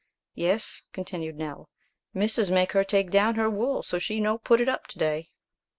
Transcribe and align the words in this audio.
"Yes," 0.33 0.81
continued 0.93 1.35
Nell; 1.37 1.69
"missus 2.11 2.49
make 2.49 2.71
her 2.71 2.83
take 2.83 3.11
down 3.11 3.35
her 3.35 3.51
wool 3.51 3.83
so 3.83 3.99
she 3.99 4.19
no 4.19 4.39
put 4.39 4.59
it 4.59 4.67
up 4.67 4.87
to 4.87 4.97
day." 4.97 5.29